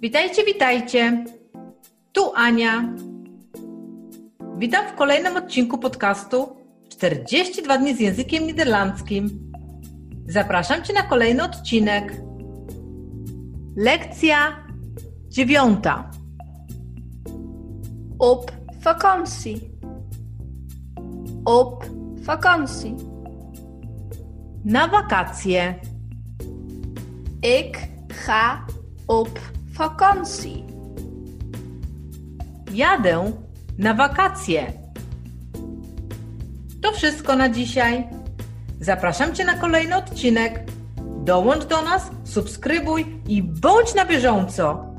Witajcie, 0.00 0.44
witajcie. 0.44 1.24
Tu 2.12 2.32
Ania. 2.34 2.94
Witam 4.58 4.88
w 4.88 4.94
kolejnym 4.94 5.36
odcinku 5.36 5.78
podcastu 5.78 6.56
42 6.88 7.78
dni 7.78 7.94
z 7.94 8.00
językiem 8.00 8.46
niderlandzkim. 8.46 9.52
Zapraszam 10.28 10.82
Cię 10.82 10.92
na 10.92 11.02
kolejny 11.02 11.44
odcinek. 11.44 12.12
Lekcja 13.76 14.66
dziewiąta. 15.28 16.10
Op 18.18 18.52
vakantie. 18.82 19.58
Op 21.44 21.84
vakantie. 22.16 22.96
Na 24.64 24.88
wakacje. 24.88 25.74
Ik 27.42 27.78
ga 28.12 28.66
op 29.06 29.55
vakantie. 29.76 30.62
Jadę 32.72 33.32
na 33.78 33.94
wakacje. 33.94 34.72
To 36.82 36.92
wszystko 36.92 37.36
na 37.36 37.48
dzisiaj. 37.48 38.08
Zapraszam 38.80 39.34
Cię 39.34 39.44
na 39.44 39.54
kolejny 39.54 39.96
odcinek. 39.96 40.64
Dołącz 41.24 41.64
do 41.64 41.82
nas, 41.82 42.10
subskrybuj 42.24 43.06
i 43.28 43.42
bądź 43.42 43.94
na 43.94 44.04
bieżąco. 44.04 44.95